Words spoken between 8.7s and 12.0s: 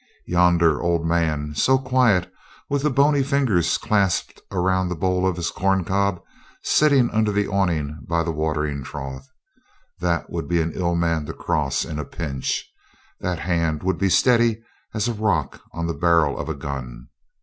trough that would be an ill man to cross in